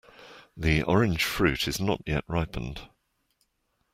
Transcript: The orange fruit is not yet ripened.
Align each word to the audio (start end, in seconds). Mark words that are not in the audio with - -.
The 0.57 0.81
orange 0.81 1.23
fruit 1.23 1.67
is 1.67 1.79
not 1.79 2.01
yet 2.07 2.23
ripened. 2.27 2.89